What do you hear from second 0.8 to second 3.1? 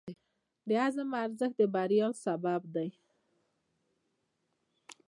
عزم ارزښت د بریا سبب دی.